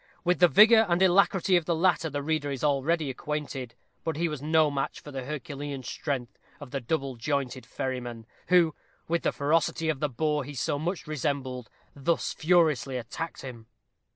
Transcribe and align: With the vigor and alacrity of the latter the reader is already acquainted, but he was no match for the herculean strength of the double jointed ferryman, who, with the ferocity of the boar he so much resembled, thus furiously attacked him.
With 0.23 0.39
the 0.39 0.47
vigor 0.47 0.87
and 0.89 0.99
alacrity 0.99 1.55
of 1.57 1.65
the 1.65 1.75
latter 1.75 2.09
the 2.09 2.23
reader 2.23 2.49
is 2.49 2.63
already 2.63 3.11
acquainted, 3.11 3.75
but 4.03 4.15
he 4.15 4.27
was 4.27 4.41
no 4.41 4.71
match 4.71 4.99
for 4.99 5.11
the 5.11 5.25
herculean 5.25 5.83
strength 5.83 6.39
of 6.59 6.71
the 6.71 6.81
double 6.81 7.17
jointed 7.17 7.67
ferryman, 7.67 8.25
who, 8.47 8.73
with 9.07 9.21
the 9.21 9.31
ferocity 9.31 9.89
of 9.89 9.99
the 9.99 10.09
boar 10.09 10.43
he 10.43 10.55
so 10.55 10.79
much 10.79 11.05
resembled, 11.05 11.69
thus 11.95 12.33
furiously 12.33 12.97
attacked 12.97 13.43
him. 13.43 13.67